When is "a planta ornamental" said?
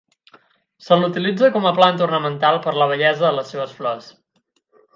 1.69-2.59